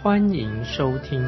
[0.00, 1.20] 欢迎收听。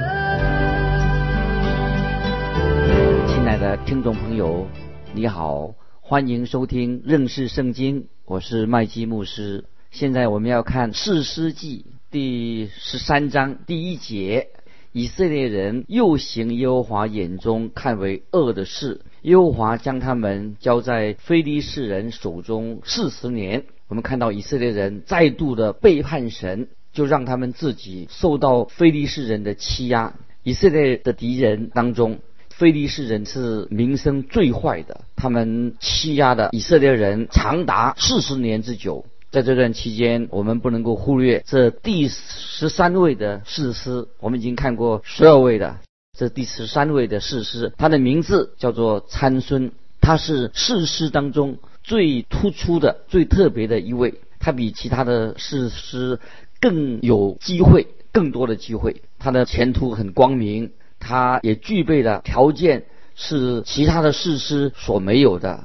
[3.27, 4.69] 亲爱的听众朋友，
[5.12, 9.64] 你好，欢迎收听认识圣经，我是麦基牧师。
[9.91, 14.51] 现在我们要看四师记第十三章第一节：
[14.92, 23.64] 以色列人又行耶和华眼中看为恶的事，耶和华将他们交在非利士人手中四十年。
[23.89, 26.69] 我们看到以色列人再度的背叛神，
[27.01, 30.12] 就让他们自己受到非利士人的欺压。
[30.43, 32.19] 以色列的敌人当中，
[32.51, 39.06] 非利士人是名声最坏的，他们欺压的以色列人长达四十年之久。
[39.31, 44.06] 在这段期间，我们不能够忽略这第十三位的士师。
[44.19, 45.78] 我们已经看过十二位的，
[46.19, 54.21] 这第十三位的士师，他的名字叫做参孙，他是士师当中最突出的、最特别的一位。
[54.43, 56.19] 他比其他的士师
[56.61, 59.03] 更有机会，更多的机会。
[59.19, 62.84] 他的前途很光明，他也具备了条件，
[63.16, 65.64] 是其他的士师所没有的。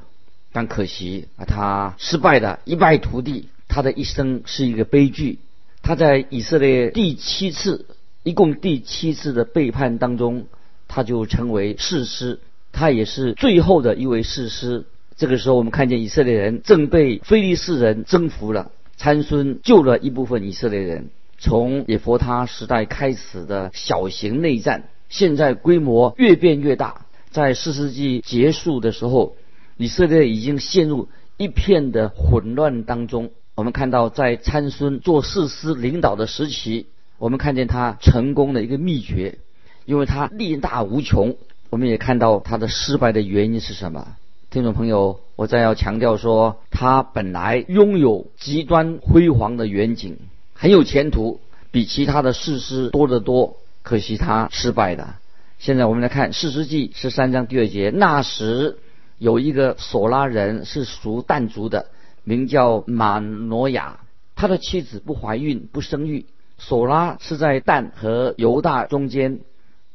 [0.51, 3.49] 但可惜啊，他失败的一败涂地。
[3.67, 5.39] 他的一生是一个悲剧。
[5.81, 7.85] 他在以色列第七次，
[8.23, 10.47] 一共第七次的背叛当中，
[10.87, 12.39] 他就成为士师。
[12.71, 14.85] 他也是最后的一位士师。
[15.17, 18.71] 这个时候，我们看见以色列人正被非利士人征服了。
[18.97, 21.09] 参孙救了一部分以色列人。
[21.37, 27.05] 从耶佛他时代开始的小型内战，现在规模越变越大。
[27.29, 29.35] 在四世纪结束的时候，
[29.75, 33.31] 以色列已经陷入一片的混乱当中。
[33.55, 39.39] 我们看到，在参孙做士师领导的时期，我们看见他成功的一个秘诀，
[39.83, 41.35] 因为他力大无穷。
[41.69, 44.15] 我们也看到他的失败的原因是什么？
[44.49, 50.17] 听众朋友，我再要强调说，他本来拥有极端辉煌的远景，
[50.53, 51.39] 很有前途，
[51.71, 53.57] 比其他的士师多得多。
[53.83, 55.15] 可惜他失败的。
[55.59, 58.77] 现在我们来看《士师记》十三章第二节，那时
[59.17, 61.87] 有一个索拉人是属但族的。
[62.23, 63.99] 名叫马诺亚，
[64.35, 66.25] 他的妻子不怀孕不生育。
[66.57, 69.41] 索拉是在但和犹大中间，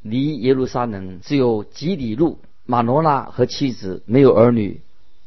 [0.03, 2.39] 离耶路撒冷只有几里路。
[2.67, 4.81] 马诺拉和妻子没有儿女，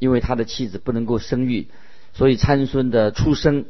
[0.03, 1.67] 因为他的妻子不能够生育，
[2.13, 3.63] 所以参孙的出生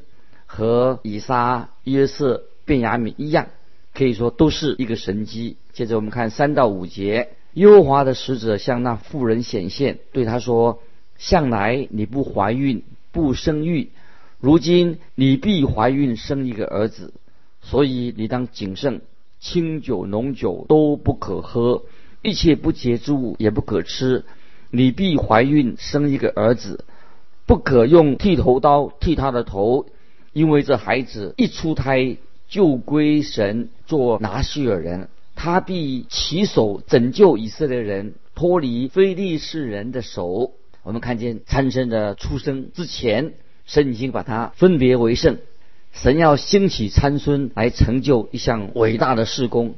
[0.47, 3.49] 和以撒、约瑟、便雅悯一样，
[3.93, 5.57] 可以说都是一个神机。
[5.73, 10.81] 接着我们看三到五节，耶和华的使者向那妇人显现，对他说
[11.19, 12.81] ：“向来你不怀孕。”
[13.13, 13.91] 不生育，
[14.39, 17.13] 如今你必怀孕生一个儿子，
[17.61, 19.01] 所以你当谨慎，
[19.39, 21.83] 清酒浓酒都不可喝，
[22.23, 24.25] 一切不洁之物也不可吃。
[24.75, 26.83] 你必怀孕生一个儿子，
[27.45, 29.85] 不可用剃头刀剃他的头，
[30.31, 32.17] 因为这孩子一出胎
[32.49, 40.53] 就归神做拿西尔人，他必起手拯救以色列人脱离非利士人的手。
[40.81, 43.33] 我们看见参孙的出生之前，
[43.67, 45.37] 神已经把他分别为圣。
[45.91, 49.75] 神要兴起参孙来成就一项伟大的事工，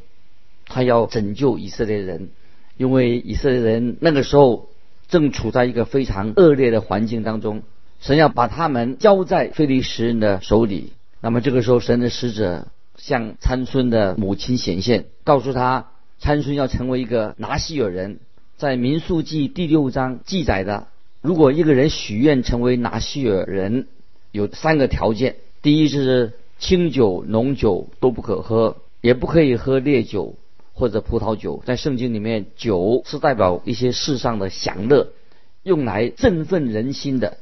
[0.68, 2.30] 他要拯救以色列人，
[2.78, 4.70] 因为以色列人那个时候
[5.08, 7.64] 正处在一个非常恶劣的环境当中，
[8.00, 10.94] 神要把他们交在非利士人的手里。
[11.22, 12.68] 那么这个时候，神的使者
[12.98, 15.88] 向参孙的母亲显现，告诉他
[16.20, 18.20] 参孙要成为一个拿西尔人，
[18.58, 20.88] 在民数记第六章记载的。
[21.22, 23.88] 如果一个人许愿成为拿西尔人，
[24.32, 30.36] 有三个条件：第一是清酒、浓酒都不可喝，也不可以喝烈酒
[30.76, 31.64] 或者葡萄酒。
[31.66, 35.08] 在圣经里面，酒是代表一些世上的享乐，
[35.64, 37.38] 用来振奋人心的。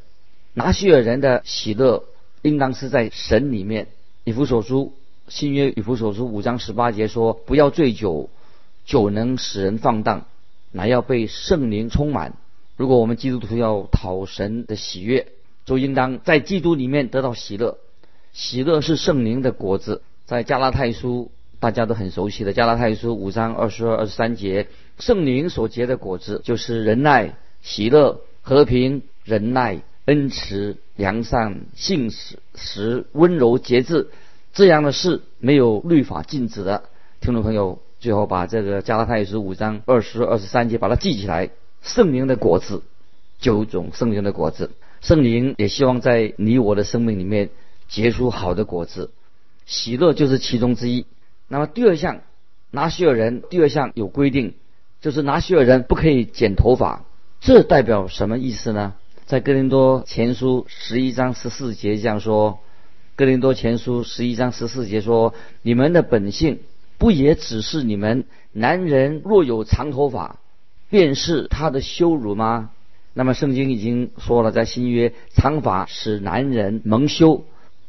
[0.53, 2.05] 拿西尔人的喜乐
[2.43, 3.87] 应当是在神里面。
[4.23, 4.93] 以弗所书
[5.27, 8.29] 新约以弗所书五章十八节说：“不要醉酒，
[8.85, 10.25] 酒能使人放荡，
[10.71, 12.37] 乃要被圣灵充满。”
[12.77, 15.27] 如果我们基督徒要讨神的喜悦，
[15.65, 17.77] 就应当在基督里面得到喜乐。
[18.31, 21.31] 喜乐是圣灵的果子，在加拉太书
[21.63, 24.67] 大家都很熟悉的加拉太书五章二十二、二十三节，
[24.99, 34.09] 圣灵所结的果子就是仁爱、喜乐、和平、仁爱、恩慈、良善、信实、实温柔、节制。
[34.51, 36.83] 这样的事没有律法禁止的。
[37.21, 41.49] 听众朋友，最后把这个加拉太书五章二十二十三节把它记起来。
[41.81, 42.81] 圣灵的果子，
[43.39, 47.51] 九种圣灵的果子，圣灵也希望在你我的生命里面
[47.87, 49.11] 结出好的果子，
[49.65, 51.05] 喜乐就是其中之一。
[51.47, 52.21] 那么第二项，
[52.71, 54.55] 拿西尔人第二项有规定，
[55.01, 57.03] 就是拿西尔人不可以剪头发，
[57.41, 58.93] 这代表什么意思呢？
[59.25, 62.59] 在哥林多前书十一章十四节这样说：
[63.15, 66.59] 哥林多前书十一章十四节说，你们的本性
[66.97, 70.37] 不也只是你们男人若有长头发。
[70.89, 72.69] 便是他的羞辱吗？
[73.15, 77.45] 那么圣经已经说了，在新约长发使男人蒙羞，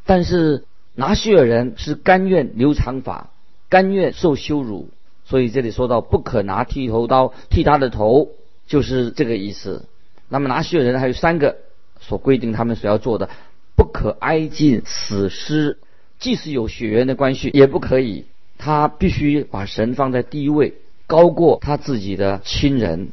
[0.07, 0.65] 但是
[0.95, 3.29] 拿西尔人是甘愿留长发，
[3.75, 4.89] 甘愿受羞辱。
[5.25, 8.29] 所以这里说到不可拿剃头刀剃他的头，
[8.69, 9.87] 就是这个意思。
[10.29, 11.57] 那么拿西尔人还有三个
[11.99, 13.29] 所规定他们所要做的：
[13.75, 15.79] 不可挨近死尸，
[16.21, 18.27] 即使有血缘的关系也不可以。
[18.59, 20.75] 他必须把神放在第一位。
[21.07, 23.09] 高过他自己的亲人，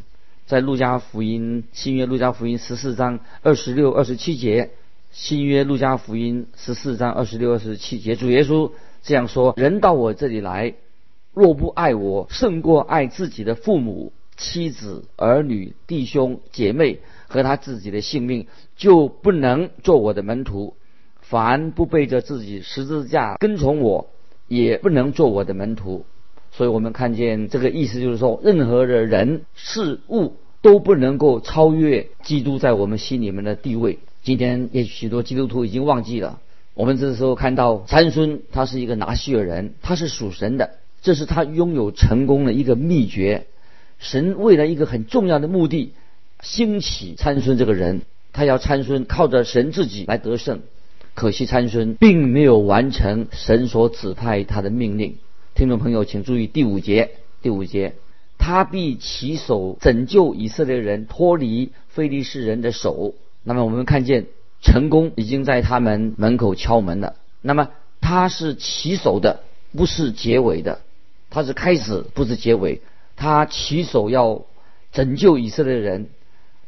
[0.46, 4.69] 在路加福音新约路加福音十四章二十六二十七节，
[5.12, 8.72] 新约路加福音十四章二十六二十七节，主耶稣
[9.03, 10.75] 这样说：人到我这里来，
[11.33, 20.75] 若不爱我胜过爱自己的父母、妻子、儿女、弟兄、姐妹和他自己的性命，就不能做我的门徒。
[21.21, 24.09] 凡不背着自己十字架跟从我，
[24.48, 26.06] 也不能做我的门徒。
[26.51, 34.00] 所以我们看见这个意思，就是说，任何的人事物都不能够超越基督在我们心里面的地位。
[34.21, 36.42] 今天也许许多基督徒已经忘记了，
[36.73, 40.71] 我们这时候看到参孙，他是一个拿西尔人，他是属神的，
[41.01, 43.47] 这是他拥有成功的一个秘诀。
[44.00, 45.94] 神为了一个很重要的目的，
[46.41, 48.01] 兴起参孙这个人，
[48.33, 50.62] 他要参孙靠着神自己来得胜。
[51.13, 55.18] 可惜参孙并没有完成神所指派他的命令。
[55.53, 57.12] 听众朋友，请注意第五节。
[57.41, 57.95] 第五节，
[58.38, 63.13] 他必起手拯救以色列人脱离非利士人的手。
[63.44, 64.27] 那么我们看见
[64.62, 67.16] 成功已经在他们门口敲门了。
[67.42, 67.69] 那么
[68.00, 69.42] 他是起手的，
[69.75, 70.81] 不是结尾的。
[71.30, 72.81] 他是开始，不是结尾。
[73.16, 74.44] 他起手要
[74.92, 76.10] 拯救以色列人，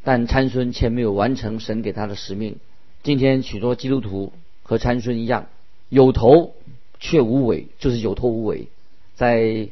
[0.04, 2.58] 但参孙却没有完成神给他的使命。
[3.04, 4.32] 今天许多基督徒
[4.64, 5.48] 和参孙一样，
[5.90, 6.54] 有头
[7.00, 8.68] 却无尾，就是有头无尾。
[9.16, 9.68] 在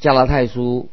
[0.00, 0.88] 加拉太书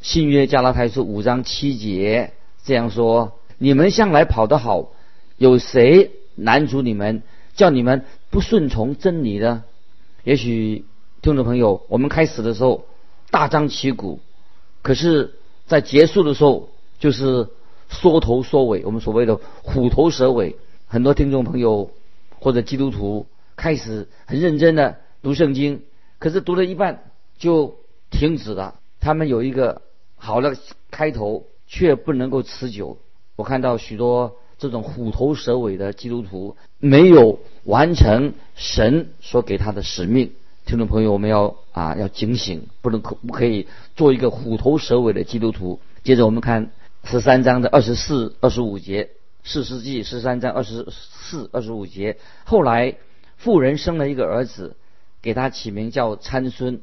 [0.00, 2.32] 新约加拉太书五章七节
[2.64, 4.90] 这样说：你们向来跑得好，
[5.36, 7.22] 有谁拦阻你们，
[7.54, 9.64] 叫你们不顺从真理呢？
[10.24, 10.84] 也许
[11.22, 12.86] 听众朋友，我们开始的时候
[13.30, 14.20] 大张旗鼓，
[14.82, 15.34] 可是，
[15.66, 17.48] 在结束的时候就是
[17.88, 20.56] 缩头缩尾，我们所谓的虎头蛇尾。
[20.86, 21.90] 很多听众朋友
[22.38, 25.82] 或者基督徒开始很认真的读圣经，
[26.18, 27.02] 可是读了一半。
[27.38, 27.76] 就
[28.10, 28.80] 停止了。
[28.98, 29.82] 他们有一个
[30.16, 30.56] 好的
[30.90, 32.96] 开头，却不能够持久。
[33.36, 40.32] 我看到许多这种虎头蛇尾的基督徒，没有完成神所给他的使命。
[40.64, 45.80] 听众朋友，我们要啊要警醒，不能可不可以做一个虎头蛇尾的基督徒。
[46.02, 46.70] 接着我们看
[47.04, 49.10] 十三章的二十四、二十五节，
[49.44, 52.16] 四世纪十三章二十四、二十五节。
[52.44, 52.96] 后来
[53.36, 54.76] 妇人生了一个儿子，
[55.22, 56.80] 给他起名叫参孙。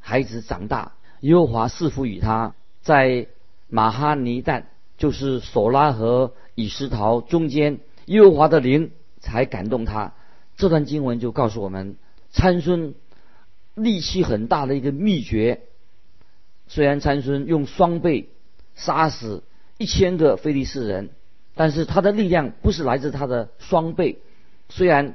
[0.00, 3.26] 孩子长大，耶和华赐福与他，在
[3.68, 4.62] 马哈尼旦，
[4.98, 8.90] 就是索拉和以实陶中间，耶和华的灵
[9.20, 10.12] 才感动他。
[10.58, 11.96] 这段经文就告诉我们，
[12.30, 12.94] 参孙
[13.74, 15.62] 力气很大的一个秘诀。
[16.66, 18.28] 虽然参孙用双臂
[18.74, 19.42] 杀死
[19.78, 21.08] 一千个非利士人，
[21.54, 24.18] 但是他的力量不是来自他的双臂。
[24.68, 25.14] 虽然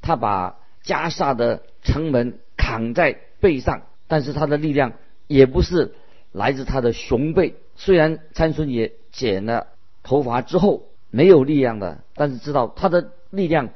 [0.00, 3.82] 他把加萨的城门扛在背上。
[4.08, 4.92] 但是他的力量
[5.26, 5.96] 也不是
[6.30, 7.56] 来自他的雄背。
[7.76, 9.68] 虽然参孙也剪了
[10.02, 13.68] 头发之后没有力量的，但是知道他的力量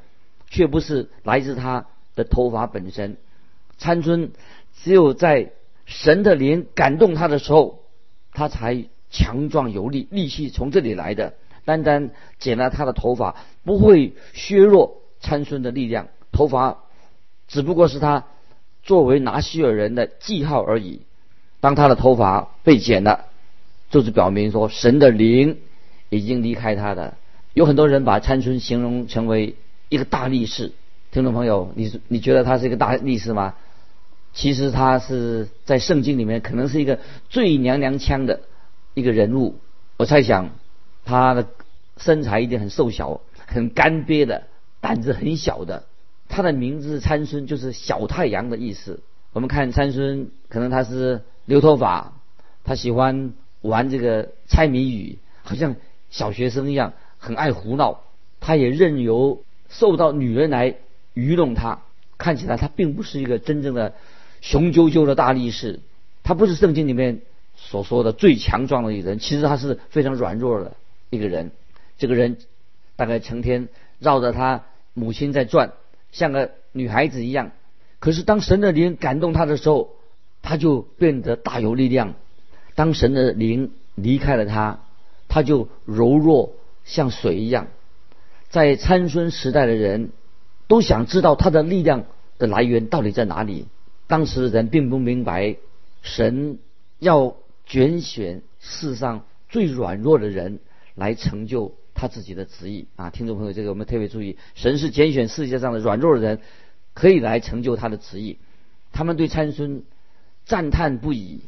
[0.48, 3.16] 却不是来自他的头发本身。
[3.78, 4.32] 参孙
[4.82, 5.52] 只有在
[5.86, 7.80] 神的灵感动他的时候，
[8.32, 11.34] 他才强壮有力，力气从这里来的。
[11.64, 16.78] 单单剪了他的头发不会削弱参孙的力量，头发
[17.48, 18.24] 只不过是他。
[18.82, 21.02] 作为拿西尔人的记号而已。
[21.60, 23.26] 当他的头发被剪了，
[23.90, 25.58] 就是表明说神的灵
[26.08, 27.14] 已经离开他的。
[27.52, 29.56] 有很多人把参孙形容成为
[29.88, 30.72] 一个大力士。
[31.10, 33.54] 听众朋友，你你觉得他是一个大力士吗？
[34.32, 38.42] 其实他是在圣经里面可能是一个最娘娘腔的
[38.94, 39.56] 一个人物。
[39.96, 40.50] 我猜想
[41.04, 41.48] 他的
[41.96, 44.44] 身材一定很瘦小，很干瘪的，
[44.80, 45.82] 胆子很小的。
[46.28, 49.00] 他的名字参孙就是小太阳的意思。
[49.32, 52.12] 我们看参孙，可能他是留头发，
[52.62, 55.76] 他喜欢玩这个猜谜语，好像
[56.10, 58.02] 小学生一样，很爱胡闹。
[58.40, 60.76] 他也任由受到女人来
[61.12, 61.80] 愚弄他，
[62.16, 63.94] 看起来他并不是一个真正的
[64.40, 65.80] 雄赳赳的大力士，
[66.22, 67.20] 他不是圣经里面
[67.54, 70.74] 所说的最强壮的一个人，其实他是非常软弱的
[71.10, 71.50] 一个人。
[71.98, 72.38] 这个人
[72.96, 74.64] 大概成天绕着他
[74.94, 75.72] 母亲在转，
[76.12, 77.50] 像个女孩子一样。
[77.98, 79.90] 可是当神的灵感动他的时候，
[80.40, 82.14] 他就变得大有力量。
[82.74, 84.80] 当神的灵离开了他，
[85.28, 87.68] 他就柔弱像水一样。
[88.48, 90.10] 在参孙时代的人，
[90.66, 92.04] 都想知道他的力量
[92.38, 93.66] 的来源到底在哪里。
[94.06, 95.56] 当时的人并不明白，
[96.02, 96.58] 神
[96.98, 97.36] 要
[97.66, 100.58] 拣选世上最软弱的人
[100.94, 103.10] 来成就他自己的旨意啊！
[103.10, 106.40] 听众朋友，这个我们特别注意，神是拣选世界上的软弱的人，
[106.94, 108.38] 可以来成就他的旨意。
[108.90, 109.84] 他们对参孙
[110.44, 111.42] 赞叹不已。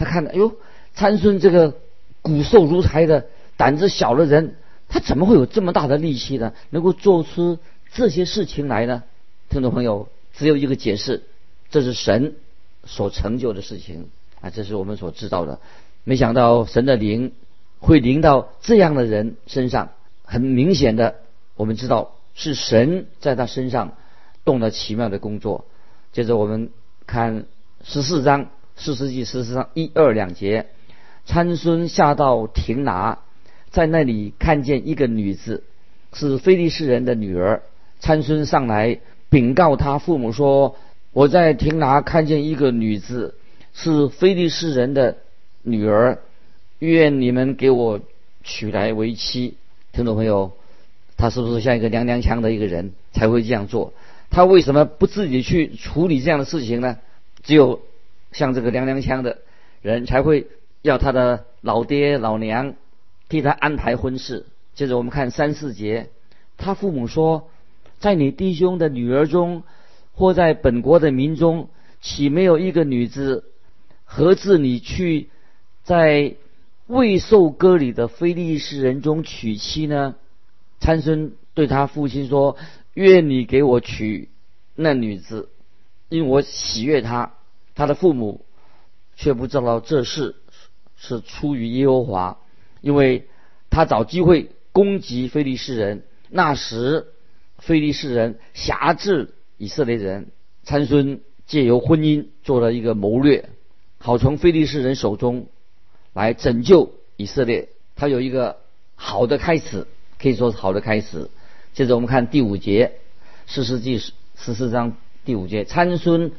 [0.00, 0.56] 他看到，哎呦，
[0.94, 1.76] 参孙这个
[2.22, 3.26] 骨瘦如柴的、
[3.58, 4.56] 胆子小的人。
[4.92, 6.52] 他怎么会有这么大的力气呢？
[6.70, 7.58] 能够做出
[7.92, 9.04] 这些事情来呢？
[9.48, 11.22] 听众朋友，只有一个解释，
[11.70, 12.34] 这是神
[12.84, 14.08] 所成就的事情
[14.40, 14.50] 啊！
[14.50, 15.60] 这是我们所知道的。
[16.02, 17.32] 没想到神的灵
[17.78, 19.90] 会临到这样的人身上，
[20.24, 21.14] 很明显的，
[21.54, 23.92] 我们知道是神在他身上
[24.44, 25.66] 动了奇妙的工作。
[26.12, 26.70] 接着我们
[27.06, 27.44] 看
[27.84, 28.48] 十四章
[28.82, 30.64] 四世纪十四章一二两节，
[31.26, 33.18] 参孙下到亭拿。
[33.70, 35.64] 在那里看见一个女子，
[36.14, 37.62] 是非利士人的女儿。
[38.00, 40.76] 参孙上来禀告他父母说
[41.12, 43.34] ：“我在亭拿看见一个女子，
[43.74, 45.18] 是非利士人的
[45.62, 46.20] 女儿，
[46.78, 48.00] 愿你们给我
[48.42, 49.56] 娶来为妻。”
[49.92, 50.52] 听众朋友，
[51.18, 53.92] 他是不是像一个娘娘腔的一个人才会这样做？
[54.30, 56.96] 他为什么不自己去处理这样的事情呢？
[57.42, 57.82] 只有
[58.32, 59.38] 像这个娘娘腔的
[59.82, 60.46] 人才会
[60.82, 62.74] 要他的老爹老娘。
[63.28, 64.44] 替他安排婚事。
[64.74, 66.10] 接着我们看三四节，
[66.56, 67.48] 他父母说
[68.00, 69.62] ：“在你弟兄的女儿中，
[70.14, 71.68] 或在本国的民中，
[72.00, 73.44] 岂没有一个女子？
[74.04, 75.28] 何至你去
[75.84, 76.34] 在
[76.88, 80.16] 未受割礼的非利士人中娶妻呢？”
[80.80, 82.56] 参孙对他父亲说
[82.94, 84.28] ：“愿你给我娶
[84.74, 85.50] 那女子，
[86.08, 87.34] 因为我喜悦她。”
[87.80, 88.44] 他的父母
[89.16, 90.36] 却不知道这事
[90.98, 92.36] 是出于耶和华。
[92.82, 93.26] 因为
[93.70, 97.06] 他找机会攻击非利士人，那时
[97.56, 100.28] 非利士人辖制以色列人，
[100.62, 103.48] 参孙借由婚姻做了一个谋略，
[103.96, 105.46] 好从非利士人手中
[106.12, 107.70] 来拯救以色列。
[107.96, 108.58] 他有一个
[108.94, 109.86] 好的开始，
[110.20, 111.30] 可以说是好的开始。
[111.72, 112.92] 接着我们看第五节，
[113.46, 116.32] 四世纪十四章第五节，参孙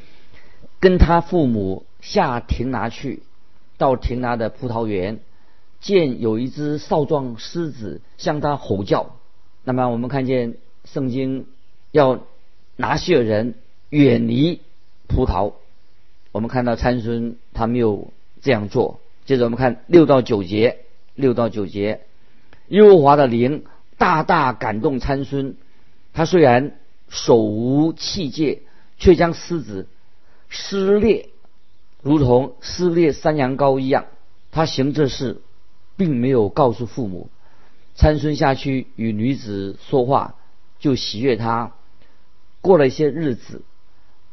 [0.82, 3.24] 跟他父母下亭拿去，
[3.78, 5.22] 到亭拿的葡萄园。
[5.80, 9.16] 见有一只少壮狮子向他吼叫，
[9.64, 11.48] 那么我们看见圣经
[11.92, 12.22] 要
[12.76, 13.56] 拿西尔人
[13.90, 14.62] 远离
[15.08, 15.54] 葡萄，
[16.32, 19.00] 我们看到参孙他没有这样做。
[19.26, 20.80] 接着我们看六到九节，
[21.16, 22.02] 六到九节，
[22.68, 23.64] 耶和华的灵
[23.98, 25.56] 大大感动参孙，
[26.14, 26.78] 他虽然
[27.10, 28.60] 手无器械，
[29.00, 29.88] 却将狮子
[30.52, 31.30] 撕裂，
[32.04, 34.06] 如同撕裂山羊羔一样，
[34.52, 35.42] 他行这事。
[35.98, 37.30] 并没有告诉父母，
[37.94, 40.34] 参孙下去与女子说话，
[40.80, 41.74] 就喜悦他。
[42.60, 43.62] 过了一些日子，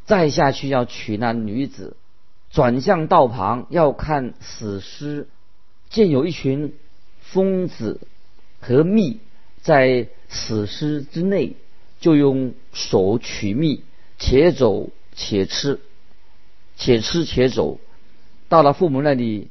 [0.06, 1.94] 再下去要娶那女子，
[2.50, 5.28] 转向道旁要看死尸，
[5.90, 6.75] 见有一群
[7.20, 8.00] 疯子
[8.60, 9.20] 和蜜
[9.60, 11.56] 在死尸之内，
[12.00, 13.82] 就用手取蜜，
[14.18, 15.80] 且走且吃，
[16.78, 17.78] 且吃且走，
[18.49, 19.50] 到了父母那里，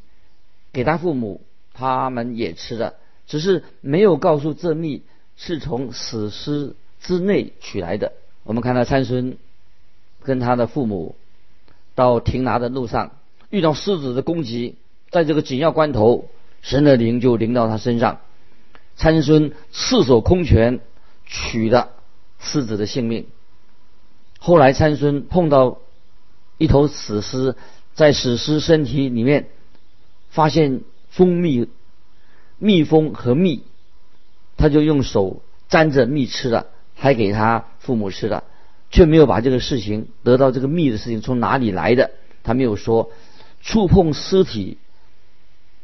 [0.74, 1.41] 给他父母。
[1.79, 2.96] 他们也吃了，
[3.27, 5.03] 只是没有告诉这蜜
[5.36, 8.13] 是从死尸之内取来的。
[8.43, 9.38] 我们看到参孙
[10.24, 11.15] 跟他的父母
[11.93, 13.12] 到亭拿的路上
[13.51, 14.75] 遇到狮子的攻击，
[15.12, 16.31] 在这个紧要关头，
[16.63, 18.22] 神的灵就临到他身上，
[18.96, 20.79] 参孙赤手空拳
[21.27, 21.91] 取了
[22.39, 23.27] 狮子的性命。
[24.39, 25.77] 后来参孙碰到
[26.57, 27.55] 一头死尸，
[27.93, 29.47] 在死尸身体里面
[30.29, 30.81] 发现。
[31.09, 31.67] 蜂蜜、
[32.59, 33.63] 蜜蜂和蜜，
[34.55, 38.43] 他就用手沾着蜜吃了，还给他父母吃了，
[38.91, 42.11] 却没有把这个事情得到这个蜜的事情从哪里来的，
[42.43, 43.09] 他没有说。
[43.61, 44.77] 触碰尸体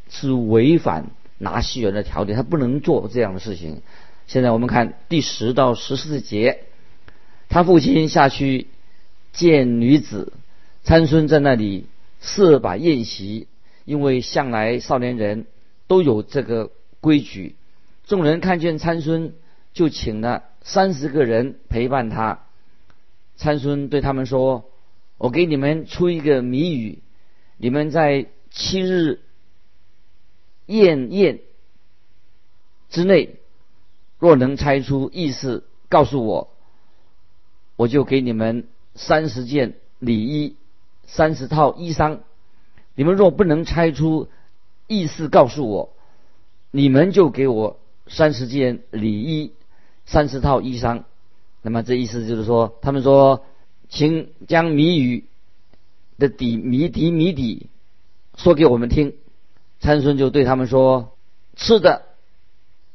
[0.08, 3.82] 是违反拿西元的条件，他不能做这样的事情。
[4.28, 6.66] 现在我们看第十到十四节，
[7.50, 8.68] 他父亲下去
[9.32, 10.34] 见女子，
[10.84, 11.88] 参孙在那里
[12.20, 13.48] 设摆宴席，
[13.86, 15.46] 因为向来少年人
[15.88, 17.56] 都有这个规矩。
[18.06, 19.34] 众人看见参孙，
[19.74, 22.46] 就请了三十个人陪伴他。
[23.38, 24.70] 参孙对他们说
[25.18, 27.00] ：“我给你们出一个谜语，
[27.58, 29.22] 你们在七日
[30.66, 31.40] 宴宴
[32.90, 33.38] 之内，
[34.20, 36.54] 若能猜出意思，告诉我，
[37.78, 40.56] 我就给你们三十件礼衣，
[41.06, 42.20] 三十套衣裳。
[42.96, 44.30] 你们若不能猜出
[44.88, 45.94] 意思，告诉我，
[46.70, 49.54] 你们就给我三十件礼衣，
[50.06, 51.04] 三十套衣裳。”
[51.66, 53.46] 那么这意思就是说，他们说，
[53.88, 55.26] 请将谜语
[56.18, 57.70] 的底谜底谜底
[58.36, 59.16] 说给我们听。
[59.80, 61.16] 参孙就对他们说：
[61.56, 62.04] 吃的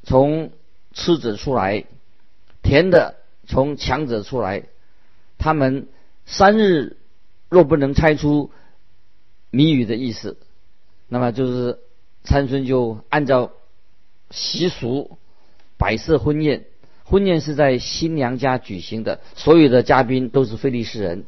[0.02, 0.52] 从
[0.92, 1.86] 吃者出来，
[2.62, 4.64] 甜的从强者出来。
[5.38, 5.88] 他们
[6.26, 6.97] 三日
[7.48, 8.50] 若不能猜出
[9.50, 10.36] 谜语的意思，
[11.08, 11.78] 那么就是
[12.22, 13.52] 参孙就按照
[14.30, 15.18] 习俗
[15.78, 16.64] 摆设婚宴。
[17.04, 21.24] 婚宴是在新娘家举行的，所有的嘉宾都是菲利士人。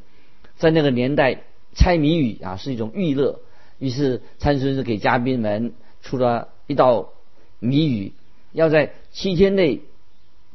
[0.59, 1.43] 在那个年代，
[1.75, 3.41] 猜谜语啊是一种娱乐。
[3.79, 5.73] 于是参孙就给嘉宾们
[6.03, 7.15] 出了一道
[7.61, 8.13] 谜语，
[8.53, 9.81] 要在七天内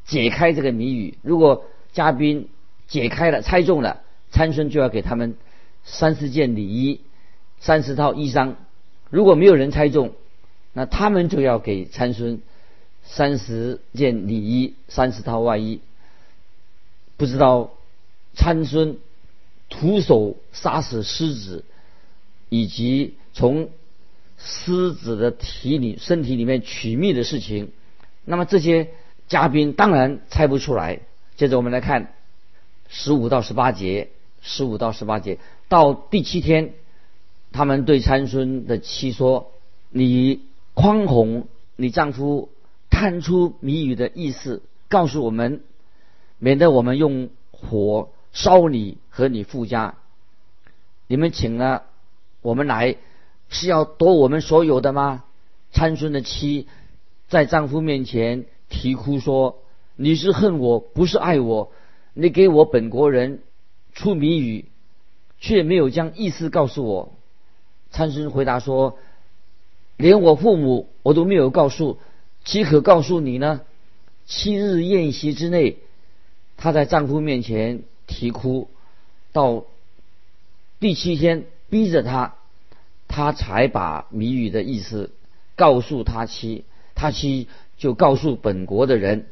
[0.05, 1.17] 解开这个谜语。
[1.23, 2.49] 如果嘉宾
[2.87, 5.35] 解开了、猜中了，参孙就要给他们
[5.85, 6.99] 三十件礼衣、
[7.59, 8.55] 三十套衣裳；
[9.09, 10.13] 如果没有人猜中，
[10.73, 12.41] 那他们就要给参孙。
[13.07, 15.79] 三十件礼衣，三十套外衣。
[17.17, 17.71] 不知道
[18.33, 18.97] 参孙
[19.69, 21.63] 徒手杀死狮子，
[22.49, 23.69] 以及从
[24.39, 27.71] 狮子的体里身体里面取蜜的事情，
[28.25, 28.89] 那么这些
[29.27, 31.01] 嘉宾当然猜不出来。
[31.35, 32.11] 接着我们来看
[32.89, 34.09] 十五到十八节，
[34.41, 36.73] 十五到十八节到第七天，
[37.51, 39.51] 他们对参孙的妻说
[39.89, 40.41] ：“你
[40.73, 42.49] 宽宏，你丈夫。”
[42.87, 45.63] 看出谜语的意思，告诉我们，
[46.39, 49.95] 免得我们用火烧你和你夫家。
[51.07, 51.83] 你们请了
[52.41, 52.95] 我们来，
[53.49, 55.25] 是要夺我们所有的吗？
[55.73, 56.67] 参孙的妻
[57.27, 59.59] 在丈夫面前啼哭说
[59.97, 61.73] ：“你是恨我，不是爱我。
[62.13, 63.41] 你给我本国人
[63.93, 64.69] 出谜语，
[65.45, 67.13] 却没有将意思告诉我。”
[67.91, 68.97] 参孙回答说
[69.95, 71.99] ：“连我父母我都没有告诉。”
[72.43, 73.61] 岂可告诉你呢？
[74.25, 75.77] 七日宴席之内，
[76.57, 78.69] 她在丈夫面前啼哭，
[79.33, 79.65] 到
[80.79, 82.35] 第七天逼着她，
[83.07, 85.11] 她才把谜语的意思
[85.55, 89.27] 告诉他妻，他妻就告诉本国的人。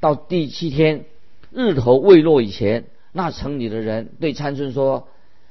[0.00, 1.04] 到第七天
[1.52, 5.06] 日头未落以前，那城里的人对参孙说：“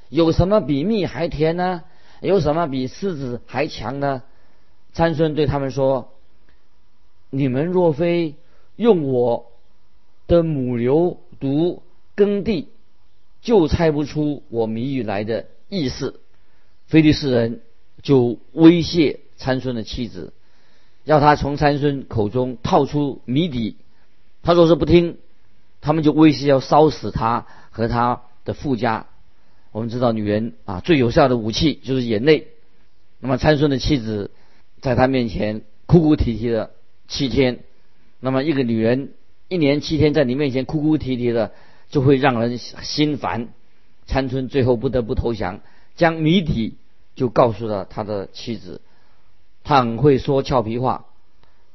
[0.10, 1.84] 有什么比蜜还甜呢？
[2.22, 4.24] 有什么比狮子还强呢？”
[4.94, 6.12] 参孙对他们说。
[7.32, 8.36] 你们若非
[8.78, 9.52] 用我
[10.26, 11.80] 的母牛犊
[12.15, 12.70] 耕地，
[13.41, 16.22] 就猜不出我谜语来的意思。
[16.88, 17.62] 菲利士人
[18.04, 20.32] 就威胁参孙的妻子，
[21.04, 23.76] 要他从参孙口中套出谜底。
[24.41, 25.18] 他若是不听，
[25.82, 29.08] 他们就威胁要烧死他和他的富家。
[29.76, 32.48] 我们知道，女人啊最有效的武器就是眼泪。
[33.20, 34.32] 那么参孙的妻子
[34.80, 36.72] 在他面前哭哭啼啼的。
[37.10, 37.60] 七天，
[38.22, 39.12] 那么一个女人
[39.50, 41.52] 一年七天在你面前哭哭啼啼的，
[41.90, 43.50] 就会让人心烦。
[44.06, 45.60] 参孙最后不得不投降，
[45.98, 46.78] 将谜底
[47.18, 48.80] 就告诉了他的妻子。
[49.66, 51.06] 他很会说俏皮话。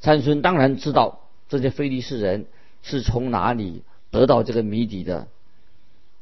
[0.00, 2.46] 参孙当然知道这些非利士人
[2.82, 5.28] 是从哪里得到这个谜底的。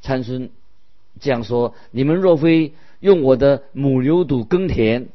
[0.03, 0.51] 参孙
[1.21, 5.09] 这样说：“你们若非用我的母牛犊耕田，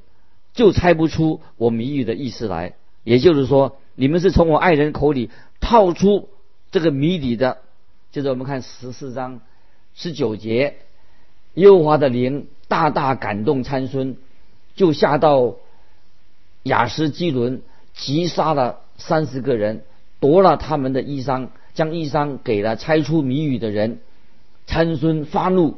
[0.53, 3.77] 就猜不出我谜语的意思来。”也就是说。
[3.95, 5.29] 你们是从我爱人口里
[5.61, 6.27] 套出
[6.71, 7.59] 这个谜底的。
[8.11, 9.39] 接着我们看十四章
[9.93, 10.77] 十九节，
[11.53, 14.17] 幼华的灵大大感动参孙，
[14.75, 15.57] 就下到
[16.63, 17.61] 雅斯基伦，
[17.93, 19.83] 击杀了三十个人，
[20.19, 23.99] 夺了他们的衣裳，将衣裳给了猜出谜语的人。
[24.65, 25.77] 参孙发怒，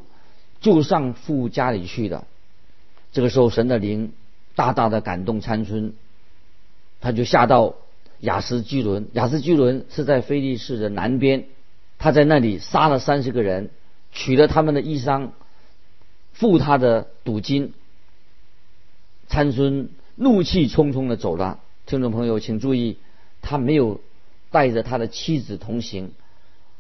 [0.66, 2.26] 就上父家里去了。
[3.12, 4.14] 这个时候，神的灵
[4.56, 5.94] 大大的感动参孙，
[7.02, 7.76] 他就下到。
[8.22, 11.46] 雅斯居伦，雅斯居伦是在菲利士的南边，
[12.00, 13.70] 他在那里杀了三十个人，
[14.14, 15.32] 取了他们的衣裳，
[16.32, 17.74] 付他的赌金。
[19.28, 21.60] 参孙怒气冲冲的走了。
[21.86, 22.98] 听众朋友，请注意，
[23.42, 24.00] 他没有
[24.50, 26.12] 带着他的妻子同行，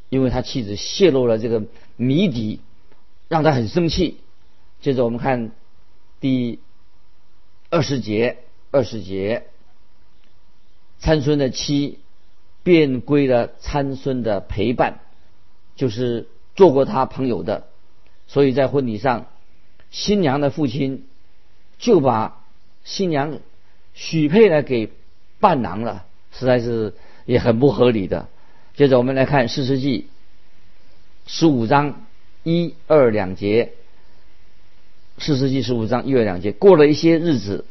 [0.09, 1.63] 因为他妻子泄露了这个
[1.97, 2.61] 谜底，
[3.27, 4.19] 让他很生气。
[4.81, 5.51] 接着我们看
[6.19, 6.59] 第
[7.69, 8.37] 二十节，
[8.71, 9.47] 二十节，
[10.99, 11.99] 参孙的妻
[12.63, 14.99] 便归了参孙的陪伴，
[15.75, 17.67] 就是做过他朋友的，
[18.27, 19.27] 所以在婚礼上，
[19.91, 21.05] 新娘的父亲
[21.77, 22.43] 就把
[22.83, 23.39] 新娘
[23.93, 24.91] 许配了给
[25.39, 26.93] 伴郎了，实在是
[27.25, 28.29] 也很不合理的。
[28.75, 30.01] 接着我们来看《四世纪》
[31.25, 32.05] 十五章
[32.45, 33.71] 一二两节，
[35.23, 36.51] 《四世纪》十五章一二两节。
[36.51, 37.65] 过了一些日子，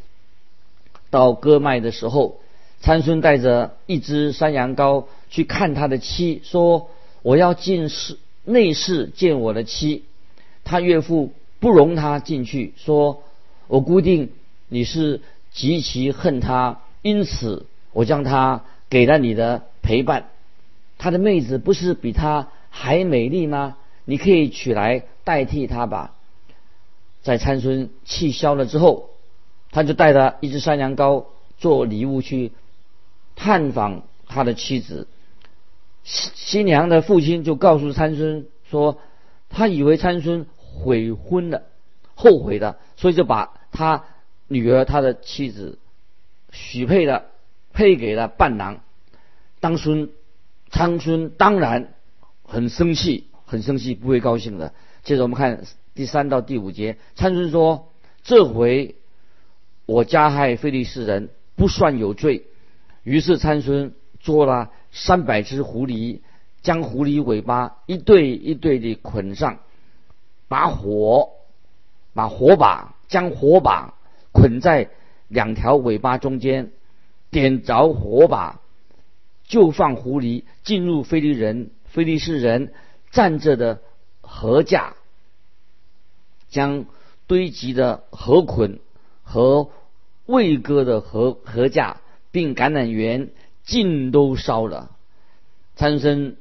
[1.10, 2.40] 到割麦的时候，
[2.80, 6.90] 参孙带着一只山羊羔去看他的妻，说
[7.22, 10.02] ：“我要进室内室见我的妻。”
[10.64, 13.22] 他岳父不容他进去，说
[13.68, 14.32] ：“我固定
[14.68, 15.20] 你是
[15.52, 20.30] 极其恨他，因此我将他给了你的陪伴。”
[20.98, 23.76] 他的妹子不是比他还美丽吗？
[24.04, 26.14] 你可以取来代替他吧。
[27.22, 29.10] 在参孙气消了之后，
[29.70, 31.26] 他就带着一只山羊羔
[31.58, 32.52] 做礼物去
[33.34, 35.08] 探访他的妻子。
[36.02, 38.98] 新新娘的父亲就告诉参孙说，
[39.48, 41.62] 他以为参孙悔婚了，
[42.14, 44.04] 后悔的，所以就把他
[44.48, 45.78] 女儿他的妻子
[46.52, 47.24] 许配了，
[47.72, 48.80] 配给了伴郎。
[49.60, 50.10] 当孙。
[50.70, 51.94] 参孙当然
[52.42, 54.74] 很生气，很生气，不会高兴的。
[55.04, 55.62] 接着我们看
[55.94, 57.92] 第三到第五节，参孙说
[58.24, 58.96] ：“这回
[59.86, 62.46] 我加害非利士人，不算有罪。”
[63.04, 66.18] 于是参孙捉了三百只狐狸，
[66.62, 69.60] 将狐狸尾巴一对一对地捆上，
[70.48, 71.28] 把火
[72.12, 73.94] 把火把将火把
[74.32, 74.88] 捆在
[75.28, 76.72] 两条尾巴中间，
[77.30, 78.60] 点着火把。
[79.46, 82.72] 就放狐狸进入菲利人、菲利士人
[83.14, 83.80] 站着的
[84.20, 84.96] 禾架，
[86.50, 86.84] 将
[87.26, 88.80] 堆积的禾捆
[89.22, 89.70] 和
[90.26, 93.30] 未割的禾禾架，并橄榄园
[93.64, 94.90] 尽都烧了。
[95.76, 96.36] 参孙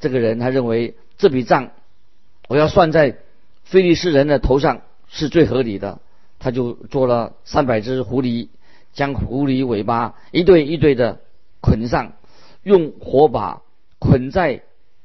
[0.00, 1.72] 这个人，他认为这笔账
[2.48, 3.18] 我要算在
[3.64, 6.00] 菲利士人的头上是最合理的，
[6.38, 8.48] 他就做了三百只狐狸，
[8.94, 11.20] 将狐狸尾巴一对一对的。
[11.64, 12.14] 捆上，
[12.64, 13.62] 用火把
[14.00, 14.64] 捆在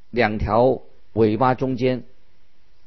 [0.09, 0.81] 两条
[1.13, 2.03] 尾巴中间，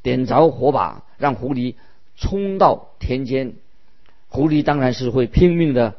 [0.03, 1.75] 点着火把，让狐狸
[2.17, 3.55] 冲到田间。
[4.29, 5.97] 狐狸当然是会拼命的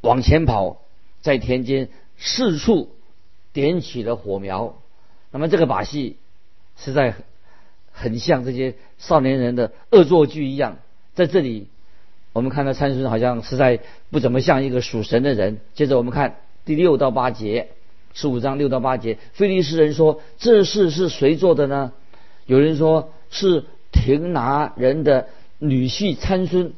[0.00, 0.78] 往前跑，
[1.20, 2.90] 在田间四处
[3.52, 4.76] 点起了火苗。
[5.30, 6.16] 那么这个把戏
[6.76, 7.14] 实在
[7.92, 10.78] 很像这些少年人的恶作剧一样。
[11.14, 11.68] 在这里，
[12.32, 15.60] 我们看到参孙好像实在不怎么像一个属神的人。
[15.74, 16.36] 接着我们看。
[16.64, 17.70] 第六到八节，
[18.14, 21.92] 十五章六到八节，菲利斯人说：“这事是谁做的呢？”
[22.46, 26.72] 有人说是亭拿人的女婿参孙，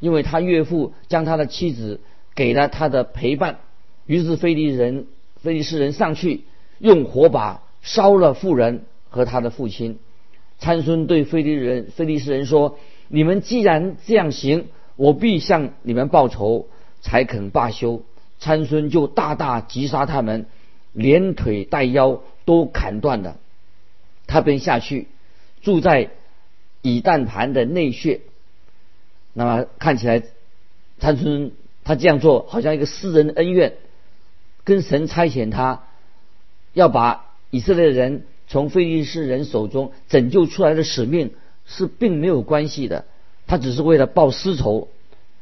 [0.00, 2.00] 因为他岳父将他的妻子
[2.34, 3.58] 给了他的陪伴。
[4.06, 5.06] 于是菲利人、
[5.40, 6.44] 菲利斯人上去
[6.78, 9.98] 用火把烧了妇人和他的父亲。
[10.58, 14.66] 参孙对菲利人、菲利斯人说：“你们既然这样行，
[14.96, 16.66] 我必向你们报仇，
[17.00, 18.02] 才肯罢休。”
[18.38, 20.46] 参孙就大大击杀他们，
[20.92, 23.36] 连腿带腰都砍断了。
[24.26, 25.08] 他便下去
[25.62, 26.10] 住在
[26.80, 28.20] 以旦盘的内穴。
[29.34, 30.22] 那么看起来，
[30.98, 31.52] 参孙
[31.84, 33.74] 他这样做好像一个私人恩怨，
[34.64, 35.84] 跟神差遣他
[36.72, 41.32] 要把以色列人从非利士人手中拯救出来的使命
[41.66, 43.04] 是并没有关系的。
[43.46, 44.88] 他只是为了报私仇。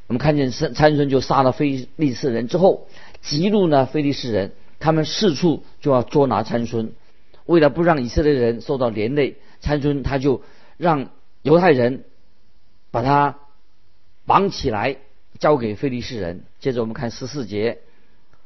[0.06, 2.88] 我们看见参参孙就杀了非利士人之后，
[3.22, 6.92] 激怒呢非利士人，他们四处就要捉拿参孙。
[7.46, 10.42] 为了不让以色列人受到连累，参孙他就
[10.76, 11.10] 让
[11.42, 12.04] 犹太人
[12.90, 13.38] 把他
[14.26, 14.96] 绑起来
[15.38, 16.44] 交给非利士人。
[16.58, 17.78] 接着我们看十四节，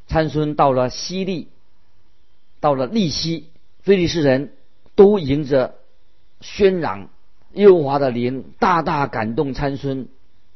[0.06, 1.48] 参孙到了西利，
[2.60, 3.50] 到了利西，
[3.82, 4.52] 非利士人
[4.94, 5.76] 都迎着
[6.40, 7.10] 喧嚷，
[7.52, 10.08] 耶和华的灵大大感动参孙。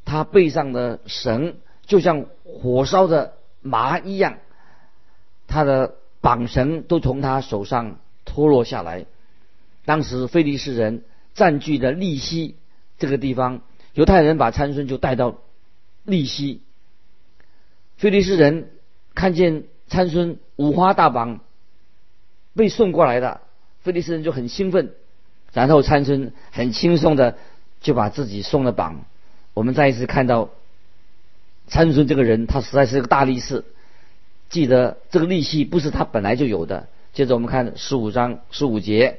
[0.05, 4.39] 他背上的绳就像火烧的麻一样，
[5.49, 9.07] 他的绑绳都从他手上脱落下来。
[9.85, 11.03] 当时菲利士人
[11.35, 12.55] 占据的利西
[12.99, 13.63] 这个地方，
[13.95, 15.39] 犹太人把参孙就带到
[16.05, 16.61] 利西。
[17.97, 18.71] 菲利士人
[19.15, 21.41] 看见参孙五花大绑
[22.55, 23.41] 被送过来的，
[23.81, 24.93] 菲利士人就很兴奋，
[25.53, 27.39] 然后参孙很轻松的
[27.81, 29.07] 就把自己送了绑。
[29.55, 30.51] 我们再一次看到
[31.67, 33.65] 参孙这个人，他实在是个大力士。
[34.49, 36.89] 记得这个力气不是他本来就有的。
[37.13, 39.19] 接着我们看十五章十五节，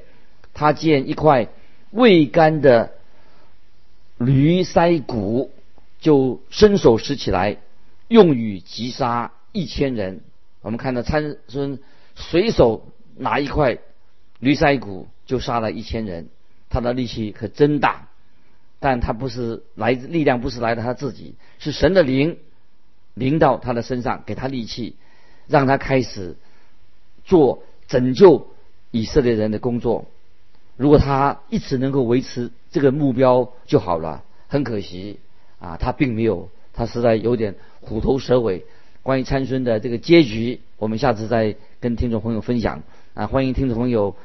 [0.54, 1.48] 他见一块
[1.92, 2.92] 未干的
[4.18, 5.52] 驴腮骨，
[6.00, 7.58] 就伸手拾起来，
[8.08, 10.22] 用于击杀一千人。
[10.62, 11.80] 我们看到参孙
[12.16, 13.78] 随手拿一块
[14.40, 16.30] 驴腮骨就杀了一千人，
[16.70, 18.08] 他的力气可真大。
[18.82, 22.38] 但他不是来自力量不是来的他自己，是神的灵
[23.14, 24.96] 临到他的身上，给他力气，
[25.50, 26.38] 让他开始
[27.26, 28.48] 做拯救
[28.92, 30.06] 以色列人的工作。
[30.78, 34.24] 如果他一直能够维持这个目标就好了。
[34.48, 35.20] 很可惜
[35.60, 38.66] 啊，他并没有，他实在有点虎头蛇尾。
[39.04, 42.82] 关于参孙的这个结局，我们下次再跟听众朋友分享
[43.14, 43.28] 啊。
[43.28, 44.16] 欢迎听众朋友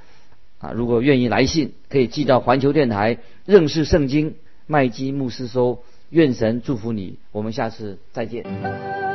[0.59, 4.35] 啊，如果愿意来信，可以寄到环球电台认识圣经
[4.67, 5.83] 麦基牧师收。
[6.11, 9.14] 愿神祝福你，我们下次再见。